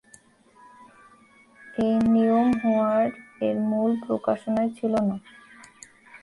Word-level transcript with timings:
এই 1.77 1.95
নিয়ম 2.13 2.49
হোয়ার-এর 2.61 3.57
মূল 3.69 3.91
প্রকাশনায় 4.05 4.71
ছিল 4.77 4.93
না। 5.09 5.15